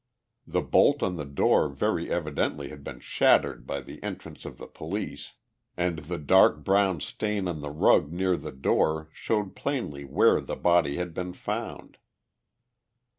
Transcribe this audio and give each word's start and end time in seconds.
The 0.47 0.61
bolt 0.63 1.03
on 1.03 1.15
the 1.15 1.25
door 1.25 1.69
very 1.69 2.09
evidently 2.09 2.69
had 2.69 2.83
been 2.83 2.99
shattered 3.01 3.67
by 3.67 3.81
the 3.81 4.01
entrance 4.01 4.45
of 4.45 4.57
the 4.57 4.65
police, 4.65 5.35
and 5.77 5.99
the 5.99 6.17
dark 6.17 6.63
brown 6.63 7.01
stain 7.01 7.47
on 7.47 7.61
the 7.61 7.69
rug 7.69 8.11
near 8.11 8.35
the 8.35 8.51
door 8.51 9.09
showed 9.13 9.55
plainly 9.55 10.03
where 10.03 10.41
the 10.41 10.55
body 10.55 10.95
had 10.95 11.13
been 11.13 11.33
found. 11.33 11.99